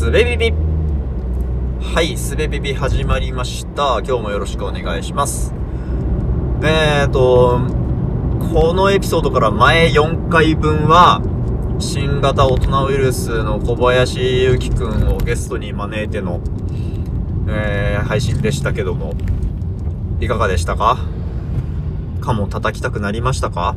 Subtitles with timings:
[0.00, 0.54] すべビビ
[1.92, 3.98] はい、すべビビ始まりました。
[3.98, 5.52] 今日もよろしくお願いします。
[6.62, 7.60] えーと、
[8.50, 11.20] このエピソードから前4回分は、
[11.78, 16.40] 新型大人ウイルスの小林ゆきくんをゲストに招いての、
[17.46, 19.12] えー、配信でしたけども、
[20.18, 20.96] いかがでしたか？
[22.22, 23.76] かも叩きたくなりましたか？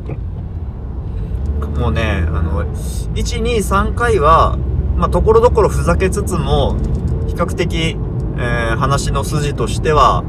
[1.76, 4.58] もうね、あの、1、2、3回は、
[4.96, 6.76] まあ、ところどころふざけつつも、
[7.28, 7.96] 比較的、
[8.38, 10.24] えー、話の筋としては、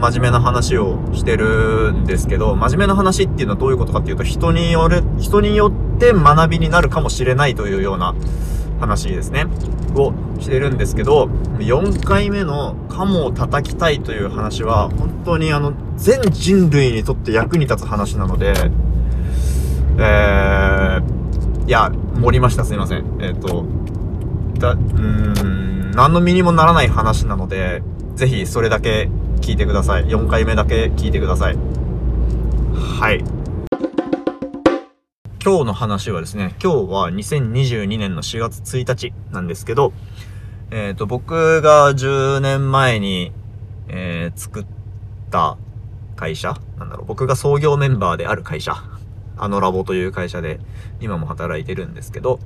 [0.00, 8.14] 真面目な話をしてるんですけど、真面目な話っていうのはどういうことかっていうと、人による、人によって学びになるかもしれないというような
[8.80, 9.46] 話ですね。
[9.94, 11.26] をしてるんですけど、
[11.58, 18.54] 4回目のカモを叩きたいという話は、本当にあの、全人類にとって役に立つ話なので、
[19.98, 23.04] えー、いや、盛りました、すいません。
[23.20, 23.66] えっ、ー、と、
[24.60, 27.82] だ、うーん、何の身にもならない話なので、
[28.14, 29.08] ぜひそれだけ
[29.40, 30.06] 聞いてください。
[30.06, 31.56] 4回目だけ聞いてください。
[32.74, 33.24] はい。
[35.42, 39.92] 今日の話はですね、今日は2022年の4月1日なんですけど、
[40.70, 43.32] えっ、ー、と、僕が10年前に、
[43.88, 44.66] えー、作っ
[45.30, 45.56] た
[46.14, 48.74] 会社なんだろう、僕が創業メンバーである会社、
[49.38, 50.60] あのラボという会社で
[51.00, 52.38] 今も働いてるんですけど、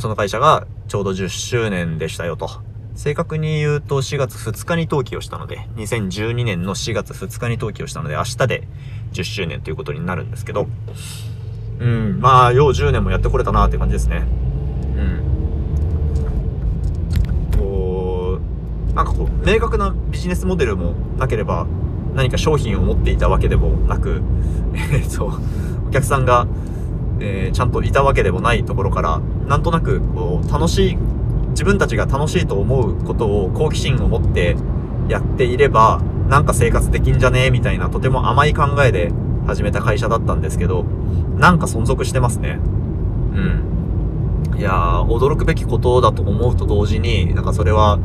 [0.00, 2.48] その会社がちょうど10周年でしたよと。
[2.94, 8.68] 正確に言うと4月2日に登記をしたので、2012年の4月2日に登記をしたので、明日で
[9.12, 10.66] 10周年ということになるんですけど、
[11.78, 14.24] うん、まあ、よう10年もやってこれたなって感じですね。
[14.96, 15.20] うん。
[17.58, 18.38] こ
[18.90, 21.66] う、なんかこう、明確なビジネスモデルもなければ、
[22.14, 24.22] 何か商品を持っていたわけでもなく、
[24.92, 25.38] えっと、
[25.86, 26.46] お客さんが、
[27.20, 30.98] えー、ちゃんといたわけでもないところから、なんとなく、こう、楽しい、
[31.50, 34.56] 自分たちが楽しいと思うことを好奇心を持って
[35.08, 39.12] やっていれば、なんか生活できんじゃねえみたいな、とても甘い考えで
[39.46, 40.84] 始めた会社だったんですけど、
[41.36, 42.58] なんか存続してますね。
[43.34, 44.58] うん。
[44.58, 47.98] いやー、驚くべきことだと思うと同時に、なんかそれは、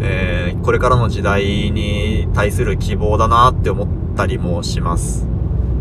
[0.00, 1.42] えー、これからの時代
[1.72, 5.26] に対する希望だなって思ったりもします。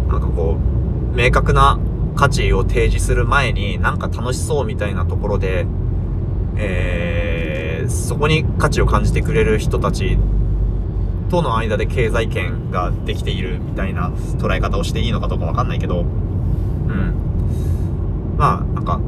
[0.09, 0.57] なんかこ
[1.13, 1.79] う、明確な
[2.17, 5.65] 価値を提示する前になんか楽しそうみたいなところで、
[6.57, 10.17] えー、そこに価値を感じてくれる人たち
[11.29, 17.13] との間で経済圏ができているみたいな捉え方をしていいのかどうかわかんないけど、うん。
[18.37, 18.99] まあ、なんか、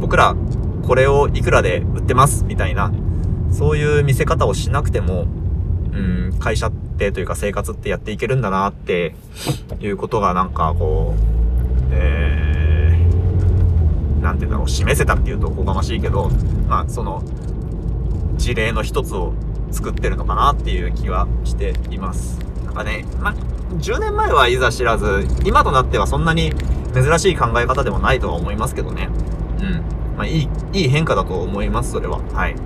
[0.00, 0.36] 僕ら
[0.86, 2.92] これをいくらで売ってますみたいな、
[3.50, 5.26] そういう見せ方をしなくても、
[5.92, 9.14] うん、会社ってというか生活ってやっていけるんだなって
[9.80, 11.20] いうことがなんかこう、
[11.92, 12.53] えー、
[14.24, 16.30] なんて言うんだろう、示せたっていうとおこがましいけど、
[16.66, 17.22] まあ、その、
[18.36, 19.34] 事例の一つを
[19.70, 22.38] 作ってるのかなっていう気はしています。
[22.64, 23.34] なんかね、まあ、
[23.74, 26.54] 10年前はいざ知らず、今となってはそんなに
[26.94, 29.10] 珍しい考え方でもないとは思いますけどね。
[29.60, 30.16] うん。
[30.16, 32.20] まあ、いい、いい変化だと思います、それは。
[32.32, 32.56] はい。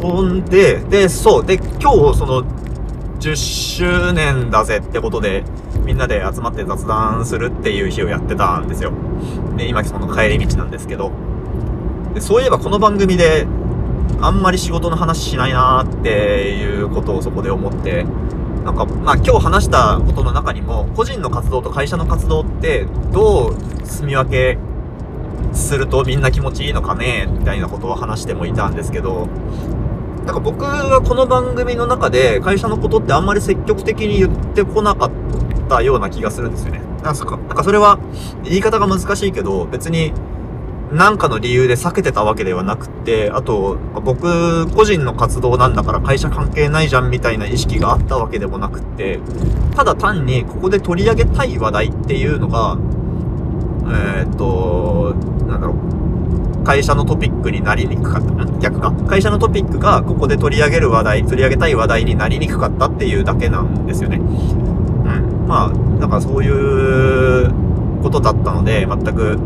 [0.00, 1.46] そんで、で、そう。
[1.46, 2.42] で、今日、その、
[3.20, 5.44] 10周年だぜってことで、
[5.84, 8.92] みんなで集まって雑談するっていう日をやってたんですよ。
[9.56, 11.10] で、今その帰り道なんですけど。
[12.14, 13.46] で、そういえばこの番組で、
[14.20, 18.04] あんまり仕事の話しないなーっていうことをそこで思って、
[18.64, 24.58] なんか、まあ今日話したことの中にも、個人の活動と会社の活動って、どう住み分け
[25.52, 29.28] するとみんな気持ちいいのかねみたいなことを話してもいたんですけど、
[30.26, 35.10] なんか僕はこの番組の中で会社のことってあんまり積極的に言ってこなかっ
[35.70, 36.82] たような気がするんですよね。
[37.02, 37.98] なんか、なんかそれは
[38.44, 40.12] 言い方が難しいけど、別に
[40.92, 49.20] 何かの理由で避けてたわけではなくて、あと、僕個人の活動なんだから会社関係ないじゃんみたいな意識があったわけでもなくて、
[49.76, 52.76] ただ単にここで取り上げたい話題っていうのが、
[53.92, 55.14] えー、っと、
[55.46, 58.44] なんだろう、会社のトピックになりにくかった。
[58.58, 58.92] 逆か。
[59.08, 64.20] 会社のトピックがここで取り上げる話題、取り上げたい話題になりにくかったっていうだけなんですよね。
[65.50, 65.68] まあ、
[65.98, 67.50] なんかそういう
[68.04, 69.36] ことだったので、全く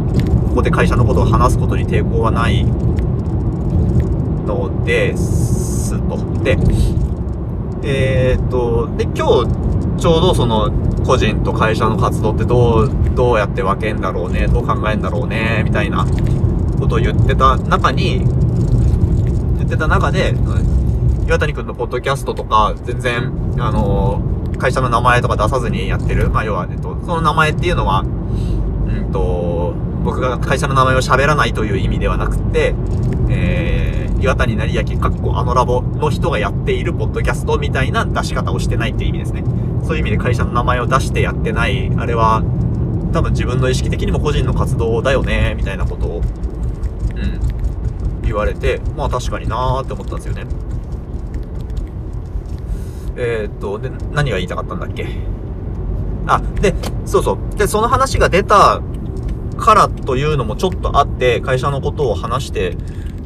[0.51, 2.63] ここで会社のことを話すことに抵抗はない
[4.45, 6.19] のですと。
[6.43, 6.59] で、
[7.83, 10.71] えー、っと、で、今日、ちょうどその、
[11.07, 16.05] 個人と会社の活動ってどう、どうやって分けんだろうね、どう考えんだろうね、みたいな
[16.79, 18.27] ことを言ってた中に、
[19.57, 20.35] 言ってた中で、
[21.27, 32.75] 岩谷くんのポッドキャストとか、全然、あのー、会社の名前とか出さずにやってる、まあ、要は、えっと、その名前っていうのは、うんと、僕が会社の名前を喋らないという意味ではなくて、
[33.31, 39.45] えー、岩谷成明かっこあのラボの人がやっているポッドキャストみたいな出し方をしてないっていう意味ですね。
[39.85, 42.43] そういう意味で会社の名前を出してやってない、あれは、
[43.13, 46.23] 多分自分の意識的にも個人の活動だよね、みたいなことを、
[47.15, 50.47] うん、言われて、まあ確かになーって思ったんですよね。
[53.17, 55.07] えー、っと、で、何が言いたかったんだっけ？
[56.27, 56.75] あ、で、
[57.05, 57.57] そうそう。
[57.57, 58.81] で、その話が出た
[59.59, 62.77] からというのもちょっとあって、会社のことを話して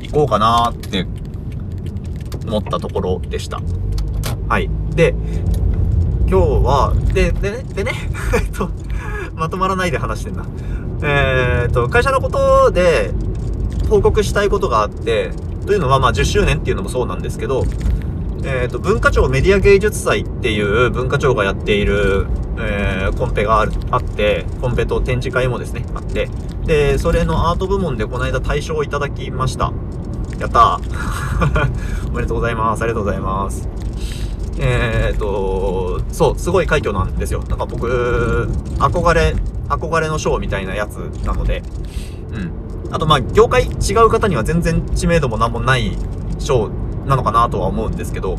[0.03, 1.07] いこうかなって
[2.47, 3.61] 思ったところでした。
[4.49, 4.69] はい。
[4.95, 5.15] で、
[6.29, 7.93] 今日は、で、でね、でね、
[8.35, 8.71] えっと、
[9.35, 10.45] まとまらないで話してんな。
[11.03, 13.13] えー、っと、会社のことで
[13.89, 15.31] 報告したいことがあって、
[15.67, 17.65] というのはまあ10周年っていうのもそうなんですけど、
[18.45, 22.27] えっ、と、文化庁メディア芸術祭っていう文化庁がやっている、
[22.59, 26.29] えー、コンペがあるあって、コンペと展示会もですね、あって、
[26.65, 29.73] で、それのアート部門でこの間大賞をいただきました。
[30.39, 32.83] やったー おめでとうございます。
[32.83, 33.69] ありがとうございます。
[34.61, 37.43] えっ、と、そう、すごい快挙なんですよ。
[37.49, 38.49] なんか僕、
[38.79, 39.35] 憧れ、
[39.69, 41.63] 憧れの賞みたいなやつなので、
[42.33, 42.93] うん。
[42.93, 45.97] あと、まあ、業界違う方には全然知名度もなんもない
[46.39, 46.71] 賞
[47.09, 48.39] なのかなとは思うんですけど、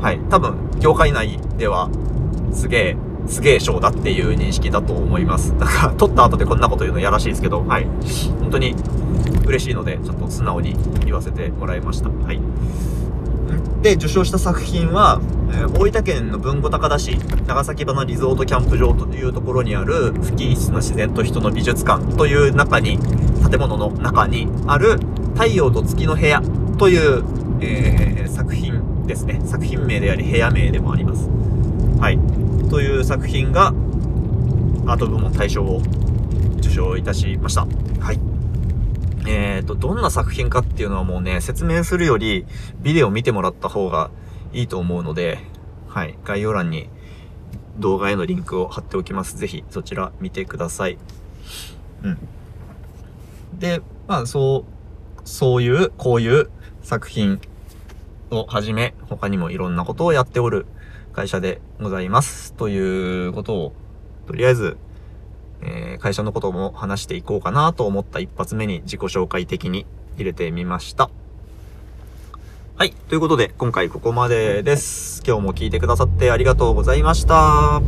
[0.00, 0.20] はい。
[0.30, 1.90] 多分、業界内では、
[2.52, 5.52] すげえ、すげえ賞だっていう認識だと思います。
[5.54, 7.86] なんか、撮った後でこんなこと言うのやらしいですけど、はい。
[8.40, 8.74] 本当に
[9.46, 12.08] 嬉しいので、ちょっと素直に言わせてもらいました。
[12.08, 12.40] はい。
[13.82, 22.98] で、受賞した作品は、えー、大分県の豊後高田市、長崎花リゾートキャンプ場というところにある、不均質な自然と人の美術館という中に、
[23.50, 24.98] 建物の中にある、
[25.34, 26.42] 太陽と月の部屋
[26.78, 27.24] という
[27.60, 29.40] えー、作品ですね。
[29.44, 31.28] 作品名であり、部屋名でもあります。
[32.00, 32.18] はい。
[32.70, 33.68] という作品が、
[34.86, 35.82] アート部門大賞を
[36.58, 37.66] 受賞いたしました。
[38.00, 38.20] はい。
[39.26, 42.46] えーと、どんな作品かっていうのはもうね、説明するより、
[42.80, 44.10] ビデオ見てもらった方が
[44.52, 45.38] いいと思うので、
[45.88, 46.16] はい。
[46.24, 46.88] 概要欄に
[47.78, 49.36] 動画へのリンクを貼っておきます。
[49.36, 50.98] ぜひ、そちら見てください。
[52.04, 52.18] うん。
[53.58, 56.50] で、まあ、そう、そういう、こういう
[56.88, 57.38] 作品
[58.30, 60.64] をはじめ、他にもいろんなことをやっておる
[61.12, 62.54] 会社でございます。
[62.54, 63.72] ということを、
[64.26, 64.78] とりあえず、
[65.60, 69.84] えー、会社のことも話していこうかなと思った一発目に自己紹介的に
[70.16, 71.10] 入れてみました。
[72.76, 72.92] はい。
[72.92, 75.22] ということで、今回ここまでです。
[75.26, 77.82] 今日も聞いてくださってありがとうございました。